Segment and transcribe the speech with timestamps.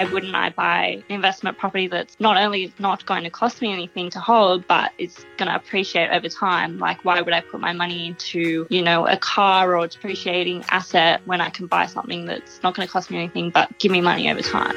[0.00, 3.70] Why wouldn't I buy an investment property that's not only not going to cost me
[3.70, 6.78] anything to hold, but it's going to appreciate over time?
[6.78, 10.64] Like, why would I put my money into, you know, a car or a depreciating
[10.70, 13.92] asset when I can buy something that's not going to cost me anything but give
[13.92, 14.74] me money over time?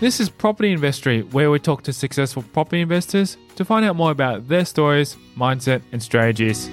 [0.00, 4.10] This is Property Investory, where we talk to successful property investors to find out more
[4.10, 6.68] about their stories, mindset, and strategies.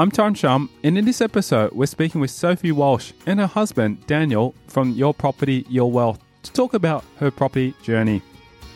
[0.00, 4.06] I'm Tom Shum, and in this episode, we're speaking with Sophie Walsh and her husband,
[4.06, 8.22] Daniel, from Your Property, Your Wealth, to talk about her property journey.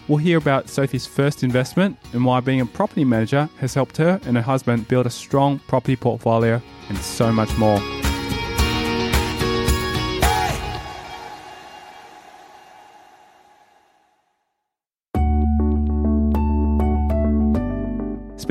[0.08, 4.20] We'll hear about Sophie's first investment and why being a property manager has helped her
[4.24, 7.80] and her husband build a strong property portfolio, and so much more.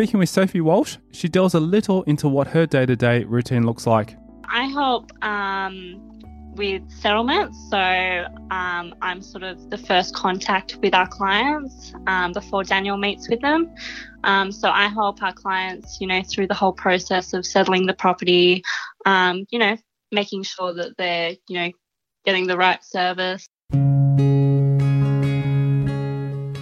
[0.01, 3.67] Speaking with Sophie Walsh, she delves a little into what her day to day routine
[3.67, 4.17] looks like.
[4.45, 6.19] I help um,
[6.55, 7.55] with settlements.
[7.69, 7.77] So
[8.49, 13.41] um, I'm sort of the first contact with our clients um, before Daniel meets with
[13.41, 13.71] them.
[14.23, 17.93] Um, so I help our clients, you know, through the whole process of settling the
[17.93, 18.63] property,
[19.05, 19.77] um, you know,
[20.11, 21.71] making sure that they're, you know,
[22.25, 23.47] getting the right service.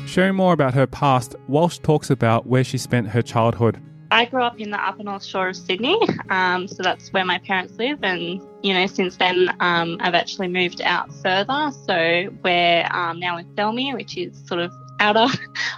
[0.09, 3.79] Sharing more about her past, Walsh talks about where she spent her childhood.
[4.09, 5.99] I grew up in the upper north shore of Sydney,
[6.31, 7.99] um, so that's where my parents live.
[8.01, 11.71] And you know, since then, um, I've actually moved out further.
[11.85, 15.27] So we're um, now in Thelmy, which is sort of outer,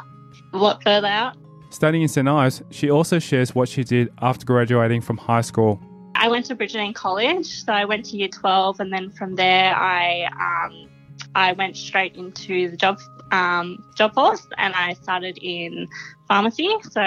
[0.53, 1.35] a lot further out.
[1.69, 5.77] Studying in St Ives, she also shares what she did after graduating from high school.
[6.15, 9.75] I went to Brigidine College, so I went to year 12, and then from there,
[9.75, 10.89] I um,
[11.35, 12.97] I went straight into the job
[13.31, 15.87] um, job force and I started in
[16.27, 16.69] pharmacy.
[16.89, 17.01] So,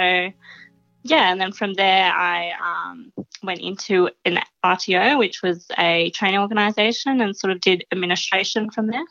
[1.05, 3.13] yeah, and then from there I um,
[3.43, 8.89] went into an RTO, which was a training organisation, and sort of did administration from
[8.89, 9.05] there.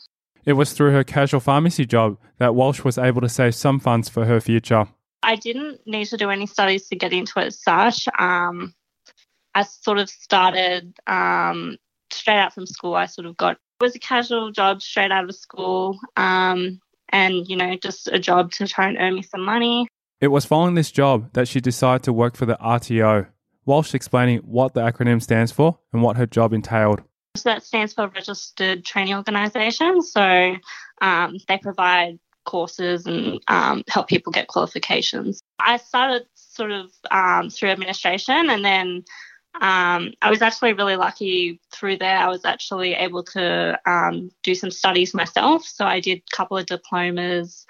[0.46, 4.09] It was through her casual pharmacy job that Walsh was able to save some funds
[4.09, 4.88] for her future.
[5.22, 8.07] I didn't need to do any studies to get into it as such.
[8.19, 8.73] Um,
[9.56, 11.78] I sort of started um,
[12.12, 12.96] straight out from school.
[12.96, 16.00] I sort of got it was a casual job straight out of school.
[16.16, 16.79] Um,
[17.09, 19.88] and, you know, just a job to try and earn me some money.
[20.19, 23.28] It was following this job that she decided to work for the RTO.
[23.66, 27.02] Walsh explaining what the acronym stands for and what her job entailed.
[27.36, 30.02] So that stands for Registered Training Organisation.
[30.02, 30.56] So
[31.02, 35.41] um, they provide courses and um, help people get qualifications.
[35.59, 39.03] I started sort of um, through administration and then
[39.62, 42.18] um, I was actually really lucky through there.
[42.18, 45.66] I was actually able to um, do some studies myself.
[45.66, 47.66] So I did a couple of diplomas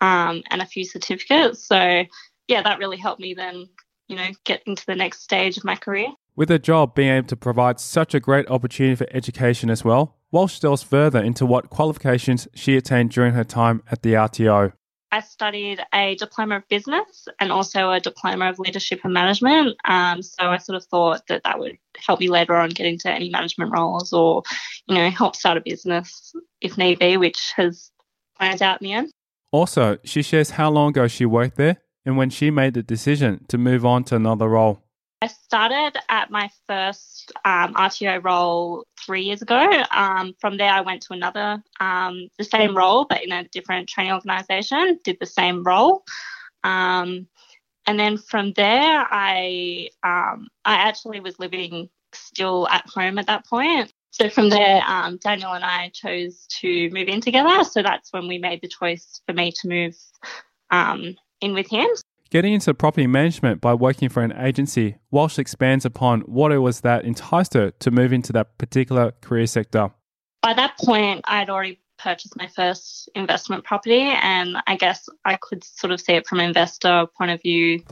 [0.00, 1.66] um, and a few certificates.
[1.66, 2.04] So
[2.46, 3.68] yeah, that really helped me then,
[4.08, 6.08] you know, get into the next stage of my career.
[6.36, 10.16] With a job being able to provide such a great opportunity for education as well,
[10.30, 14.72] Walsh delves further into what qualifications she attained during her time at the RTO.
[15.14, 19.76] I studied a diploma of business and also a diploma of leadership and management.
[19.84, 23.08] Um, so I sort of thought that that would help me later on get into
[23.08, 24.42] any management roles or,
[24.88, 27.92] you know, help start a business if need be, which has
[28.36, 29.12] planned out in the end.
[29.52, 33.44] Also, she shares how long ago she worked there and when she made the decision
[33.46, 34.83] to move on to another role.
[35.22, 39.82] I started at my first um, RTO role three years ago.
[39.90, 43.88] Um, from there, I went to another, um, the same role, but in a different
[43.88, 46.04] training organisation, did the same role.
[46.62, 47.26] Um,
[47.86, 53.46] and then from there, I um, I actually was living still at home at that
[53.46, 53.92] point.
[54.10, 57.64] So from there, um, Daniel and I chose to move in together.
[57.64, 59.96] So that's when we made the choice for me to move
[61.40, 61.88] in with him.
[62.34, 66.80] Getting into property management by working for an agency, Walsh expands upon what it was
[66.80, 69.90] that enticed her to move into that particular career sector.
[70.42, 75.62] By that point, I'd already purchased my first investment property, and I guess I could
[75.62, 77.84] sort of see it from an investor point of view.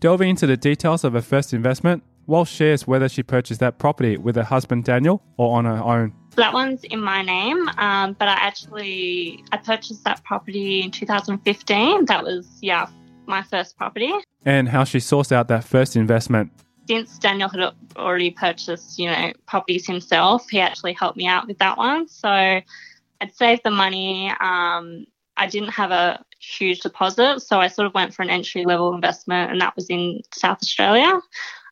[0.00, 4.18] Delving into the details of her first investment, Walsh shares whether she purchased that property
[4.18, 6.12] with her husband Daniel or on her own.
[6.36, 12.06] That one's in my name, um, but I actually I purchased that property in 2015.
[12.06, 12.88] That was yeah
[13.26, 14.12] my first property.
[14.44, 16.52] And how she sourced out that first investment.
[16.88, 21.58] Since Daniel had already purchased, you know, properties himself, he actually helped me out with
[21.58, 22.08] that one.
[22.08, 24.32] So I'd saved the money.
[24.40, 25.06] Um,
[25.36, 28.94] I didn't have a huge deposit, so I sort of went for an entry level
[28.94, 31.20] investment, and that was in South Australia.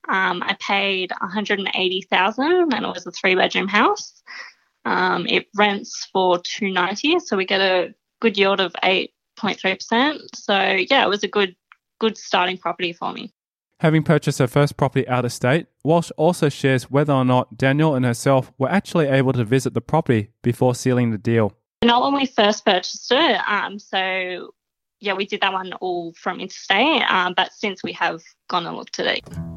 [0.08, 4.22] Um, I paid 180,000, and it was a three bedroom house.
[4.88, 10.18] Um, it rents for 290, so we get a good yield of 8.3%.
[10.34, 11.54] So yeah, it was a good
[12.00, 13.32] good starting property for me.
[13.80, 17.94] Having purchased her first property out of state, Walsh also shares whether or not Daniel
[17.94, 21.52] and herself were actually able to visit the property before sealing the deal.
[21.84, 23.40] Not when we first purchased it.
[23.46, 24.52] Um, so
[25.00, 27.02] yeah, we did that one all from interstate.
[27.08, 29.47] Um, but since we have gone and looked at it.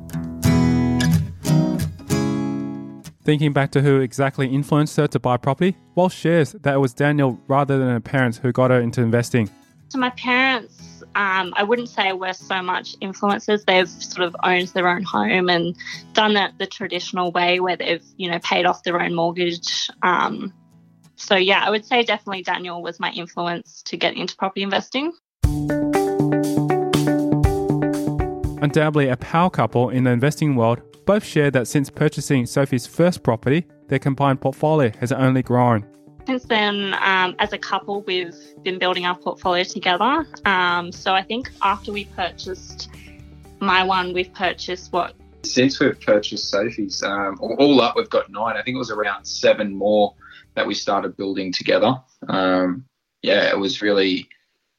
[3.24, 6.94] Thinking back to who exactly influenced her to buy property, Walsh shares that it was
[6.94, 9.48] Daniel rather than her parents who got her into investing.
[9.90, 13.64] So my parents, um, I wouldn't say were so much influences.
[13.66, 15.76] They've sort of owned their own home and
[16.14, 19.90] done it the traditional way where they've, you know, paid off their own mortgage.
[20.02, 20.52] Um,
[21.16, 25.14] so yeah, I would say definitely Daniel was my influence to get into property investing.
[28.64, 33.24] Undoubtedly a power couple in the investing world, both share that since purchasing Sophie's first
[33.24, 35.86] property, their combined portfolio has only grown.
[36.28, 40.26] Since then, um, as a couple, we've been building our portfolio together.
[40.46, 42.90] Um, so I think after we purchased
[43.60, 45.16] my one, we've purchased what?
[45.44, 48.56] Since we've purchased Sophie's, um, all up, we've got nine.
[48.56, 50.14] I think it was around seven more
[50.56, 51.96] that we started building together.
[52.28, 52.86] Um,
[53.24, 54.30] yeah, it was really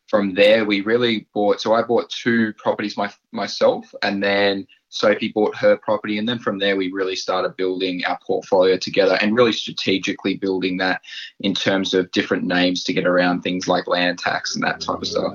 [0.08, 1.60] from there we really bought.
[1.60, 6.38] So I bought two properties my, myself, and then Sophie bought her property, and then
[6.38, 11.00] from there we really started building our portfolio together and really strategically building that
[11.40, 14.98] in terms of different names to get around things like land tax and that type
[14.98, 15.32] of stuff.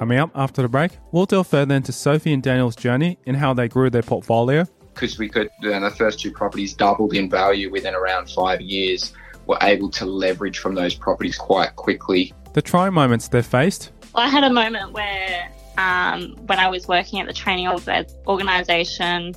[0.00, 3.54] Coming up after the break, we'll delve further into Sophie and Daniel's journey and how
[3.54, 4.66] they grew their portfolio.
[4.94, 9.12] Because we could, uh, the first two properties doubled in value within around five years.
[9.46, 12.34] We're able to leverage from those properties quite quickly.
[12.52, 16.88] The trying moments they faced well, I had a moment where um, when I was
[16.88, 19.34] working at the training organisation,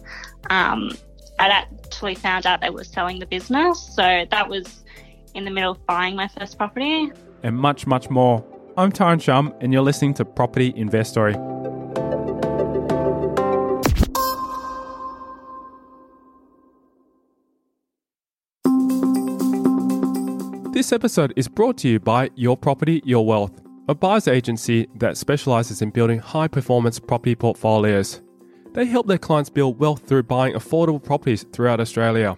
[0.49, 0.91] um,
[1.39, 3.79] I'd actually found out they were selling the business.
[3.95, 4.83] So that was
[5.35, 7.11] in the middle of buying my first property.
[7.43, 8.43] And much, much more.
[8.77, 11.33] I'm Tyrone Shum, and you're listening to Property Investory.
[20.73, 25.17] This episode is brought to you by Your Property, Your Wealth a buyer's agency that
[25.17, 28.21] specializes in building high performance property portfolios.
[28.71, 32.37] They help their clients build wealth through buying affordable properties throughout Australia.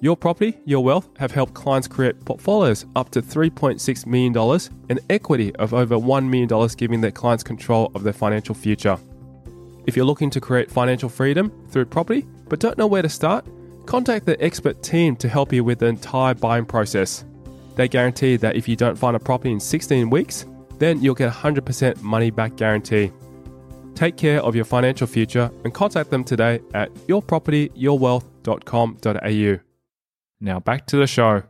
[0.00, 5.54] Your Property, Your Wealth have helped clients create portfolios up to $3.6 million and equity
[5.56, 8.98] of over $1 million, giving their clients control of their financial future.
[9.86, 13.46] If you're looking to create financial freedom through property but don't know where to start,
[13.86, 17.24] contact the expert team to help you with the entire buying process.
[17.76, 20.46] They guarantee that if you don't find a property in 16 weeks,
[20.84, 23.10] then you'll get 100% money back guarantee.
[23.94, 29.58] Take care of your financial future and contact them today at yourpropertyyourwealth.com.au.
[30.40, 31.42] Now back to the show.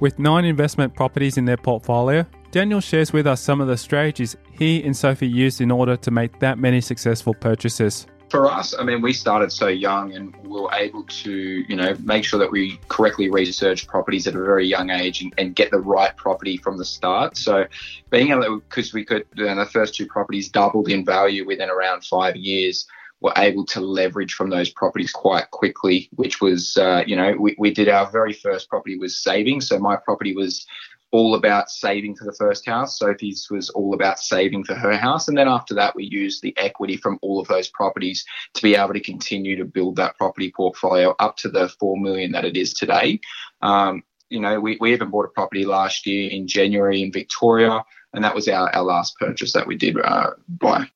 [0.00, 4.36] With nine investment properties in their portfolio, Daniel shares with us some of the strategies
[4.52, 8.84] he and Sophie used in order to make that many successful purchases for us, I
[8.84, 12.50] mean, we started so young and we were able to, you know, make sure that
[12.50, 16.56] we correctly research properties at a very young age and, and get the right property
[16.56, 17.36] from the start.
[17.36, 17.66] So,
[18.10, 21.70] being able because we could, you know, the first two properties doubled in value within
[21.70, 22.86] around five years,
[23.20, 27.56] we're able to leverage from those properties quite quickly, which was, uh, you know, we,
[27.58, 29.60] we did our very first property was saving.
[29.60, 30.66] So, my property was
[31.10, 32.98] all about saving for the first house.
[32.98, 35.28] Sophie's was all about saving for her house.
[35.28, 38.24] And then after that, we used the equity from all of those properties
[38.54, 42.32] to be able to continue to build that property portfolio up to the 4 million
[42.32, 43.20] that it is today.
[43.62, 47.82] Um, you know, we, we even bought a property last year in January in Victoria,
[48.12, 50.86] and that was our, our last purchase that we did uh, buy.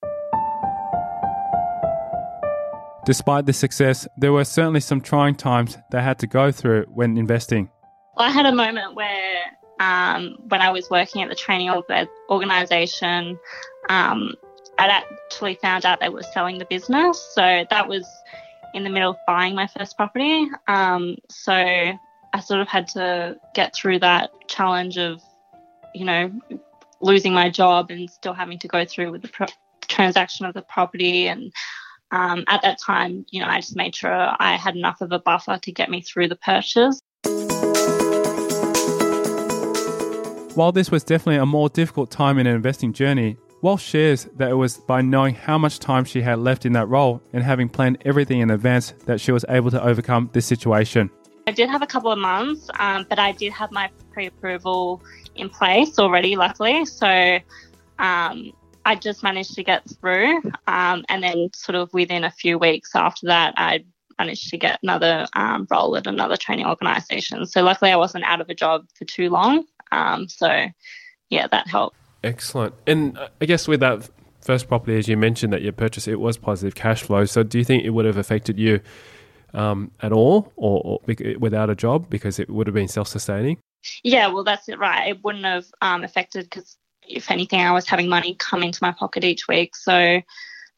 [3.05, 7.17] Despite the success, there were certainly some trying times they had to go through when
[7.17, 7.71] investing.
[8.19, 9.45] I had a moment where
[9.83, 11.69] um, when I was working at the training
[12.31, 13.37] organisation,
[13.89, 14.35] um,
[14.79, 17.21] I'd actually found out they were selling the business.
[17.35, 18.07] So that was
[18.75, 20.49] in the middle of buying my first property.
[20.69, 25.21] Um, so I sort of had to get through that challenge of,
[25.97, 26.31] you know,
[27.01, 29.47] losing my job and still having to go through with the pro-
[29.89, 31.27] transaction of the property.
[31.27, 31.53] And
[32.13, 35.19] um, at that time, you know, I just made sure I had enough of a
[35.19, 37.01] buffer to get me through the purchase.
[40.55, 44.51] While this was definitely a more difficult time in an investing journey, Walsh shares that
[44.51, 47.71] it was by knowing how much time she had left in that role and having
[47.71, 51.11] planned everything in advance that she was able to overcome this situation.
[51.47, 55.01] I did have a couple of months, um, but I did have my pre approval
[55.37, 56.85] in place already, luckily.
[56.85, 57.39] So
[57.99, 58.53] um,
[58.85, 60.43] I just managed to get through.
[60.67, 63.85] Um, and then, sort of within a few weeks after that, I
[64.19, 67.47] managed to get another um, role at another training organisation.
[67.47, 69.65] So, luckily, I wasn't out of a job for too long.
[69.93, 70.67] Um, so,
[71.31, 71.97] yeah, that helped.
[72.25, 72.75] Excellent.
[72.87, 74.09] And uh, I guess with that
[74.41, 77.25] first property, as you mentioned, that you purchased, it was positive cash flow.
[77.27, 78.81] So, do you think it would have affected you
[79.55, 81.01] um, at all, or, or,
[81.39, 83.59] without a job, because it would have been self-sustaining?
[84.03, 85.09] Yeah, well, that's it, right.
[85.09, 88.93] It wouldn't have um, affected because, if anything, I was having money come into my
[88.93, 89.77] pocket each week.
[89.77, 90.23] So.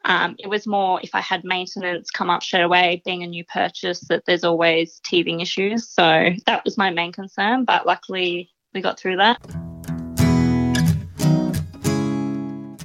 [0.06, 3.42] Um, it was more if I had maintenance come up straight away, being a new
[3.42, 5.88] purchase, that there's always teething issues.
[5.88, 7.64] So that was my main concern.
[7.64, 9.38] But luckily, we got through that.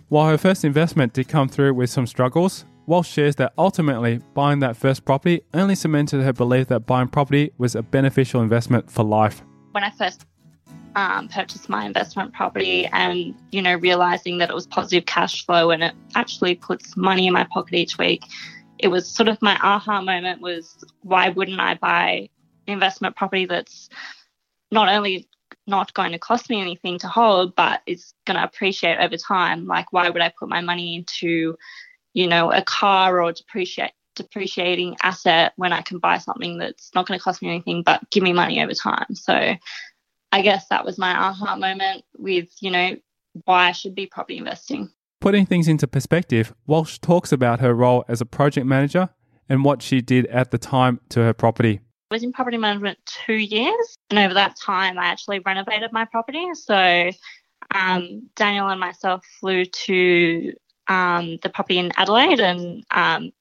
[0.10, 4.60] While her first investment did come through with some struggles, Walsh shares that ultimately buying
[4.60, 9.04] that first property only cemented her belief that buying property was a beneficial investment for
[9.04, 9.44] life.
[9.72, 10.26] When I first
[10.96, 15.70] um, purchased my investment property and, you know, realizing that it was positive cash flow
[15.70, 18.24] and it actually puts money in my pocket each week,
[18.80, 22.30] it was sort of my aha moment was why wouldn't I buy
[22.66, 23.90] investment property that's
[24.72, 25.29] not only
[25.70, 29.66] not going to cost me anything to hold, but it's going to appreciate over time.
[29.66, 31.56] Like, why would I put my money into,
[32.14, 37.08] you know, a car or depreciate depreciating asset when I can buy something that's not
[37.08, 39.16] going to cost me anything but give me money over time?
[39.16, 39.56] So,
[40.32, 42.98] I guess that was my aha moment with, you know,
[43.46, 44.92] why I should be property investing.
[45.22, 49.10] Putting things into perspective, Walsh talks about her role as a project manager
[49.50, 51.82] and what she did at the time to her property.
[52.12, 56.06] I was in property management two years, and over that time, I actually renovated my
[56.06, 56.44] property.
[56.56, 57.12] So,
[57.76, 60.54] um, Daniel and myself flew to
[60.88, 63.32] um, the property in Adelaide, and um,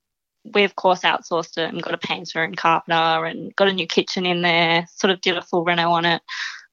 [0.53, 3.87] we, of course, outsourced it and got a painter and carpenter and got a new
[3.87, 6.21] kitchen in there, sort of did a full reno on it.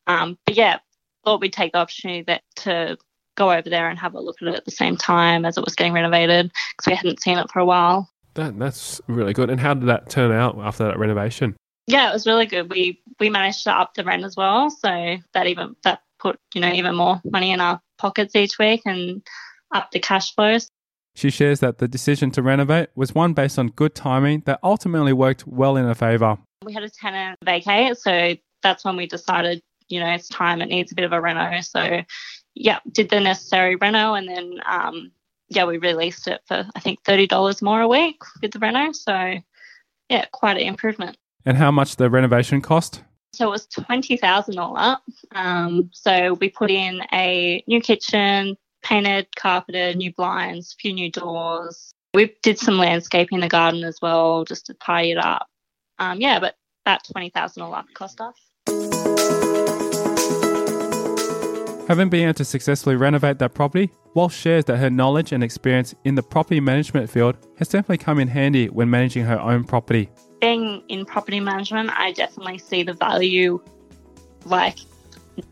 [0.05, 0.79] Um, but yeah,
[1.23, 2.97] thought we'd take the opportunity that to
[3.37, 5.63] go over there and have a look at it at the same time as it
[5.63, 8.09] was getting renovated because we hadn't seen it for a while.
[8.33, 9.49] That, that's really good.
[9.49, 11.55] And how did that turn out after that renovation?
[11.87, 12.69] Yeah, it was really good.
[12.69, 16.61] We we managed to up the rent as well, so that even that put you
[16.61, 19.21] know even more money in our pockets each week and
[19.73, 20.69] up the cash flows.
[21.15, 25.13] She shares that the decision to renovate was one based on good timing that ultimately
[25.13, 26.37] worked well in her favour.
[26.63, 30.65] We had a tenant vacate, so that's when we decided, you know, it's time, it
[30.65, 31.61] needs a bit of a reno.
[31.61, 32.01] So,
[32.53, 35.11] yeah, did the necessary reno and then, um,
[35.47, 38.91] yeah, we released it for, I think, $30 more a week with the reno.
[38.91, 39.35] So,
[40.09, 41.15] yeah, quite an improvement.
[41.45, 43.03] And how much the renovation cost?
[43.33, 45.03] So it was twenty thousand all up.
[45.33, 51.11] Um, so we put in a new kitchen, painted, carpeted, new blinds, a few new
[51.11, 51.91] doors.
[52.13, 55.47] We did some landscaping in the garden as well, just to tidy it up.
[55.99, 58.35] Um, yeah, but that twenty thousand all up cost us.
[61.87, 65.93] Having been able to successfully renovate that property, Walsh shares that her knowledge and experience
[66.03, 70.09] in the property management field has definitely come in handy when managing her own property
[70.39, 73.61] being in property management, I definitely see the value,
[74.45, 74.77] like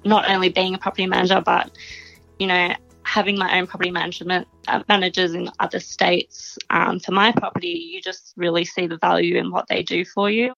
[0.05, 1.71] not only being a property manager, but
[2.39, 2.73] you know,
[3.03, 7.67] having my own property management uh, managers in other states um, for my property.
[7.67, 10.53] You just really see the value in what they do for you.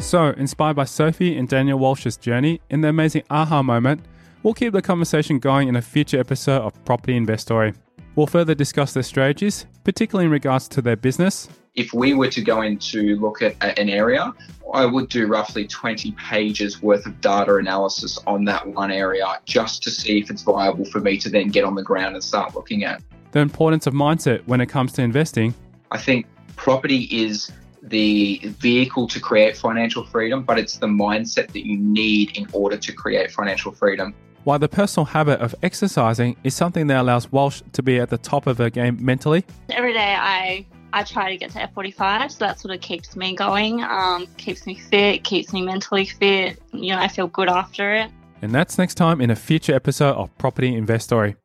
[0.00, 4.04] So, inspired by Sophie and Daniel Walsh's journey and the amazing aha moment,
[4.42, 7.72] we'll keep the conversation going in a future episode of Property Investory.
[8.14, 11.48] We'll further discuss their strategies, particularly in regards to their business.
[11.74, 14.34] If we were to go in to look at an area,
[14.74, 19.82] I would do roughly 20 pages worth of data analysis on that one area just
[19.84, 22.54] to see if it's viable for me to then get on the ground and start
[22.54, 23.02] looking at.
[23.30, 25.54] The importance of mindset when it comes to investing.
[25.90, 26.26] I think
[26.56, 27.50] property is
[27.82, 32.76] the vehicle to create financial freedom, but it's the mindset that you need in order
[32.76, 34.14] to create financial freedom.
[34.44, 38.18] While the personal habit of exercising is something that allows Walsh to be at the
[38.18, 39.44] top of her game mentally.
[39.70, 43.34] Every day I I try to get to F45, so that sort of keeps me
[43.34, 46.60] going, um, keeps me fit, keeps me mentally fit.
[46.72, 48.10] You know, I feel good after it.
[48.42, 51.36] And that's next time in a future episode of Property Investory.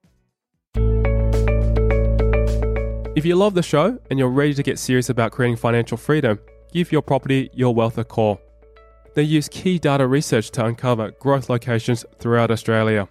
[3.16, 6.40] If you love the show and you're ready to get serious about creating financial freedom,
[6.74, 8.42] give your property your wealth a call.
[9.18, 13.10] They use key data research to uncover growth locations throughout Australia.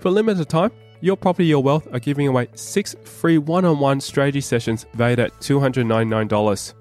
[0.00, 0.70] For a limited time,
[1.02, 5.18] Your Property Your Wealth are giving away six free one on one strategy sessions valued
[5.18, 6.72] at $299.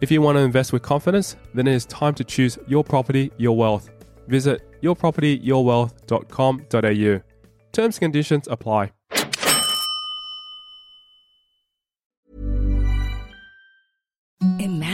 [0.00, 3.30] If you want to invest with confidence, then it is time to choose Your Property
[3.36, 3.88] Your Wealth.
[4.26, 7.20] Visit yourpropertyyourwealth.com.au.
[7.70, 8.90] Terms and conditions apply.